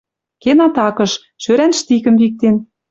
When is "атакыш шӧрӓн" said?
0.67-1.71